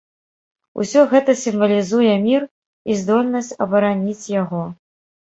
Усё 0.83 1.01
гэта 1.09 1.33
сімвалізуе 1.41 2.13
мір 2.23 2.41
і 2.93 2.95
здольнасць 3.01 3.51
абараніць 3.67 4.25
яго. 4.41 4.63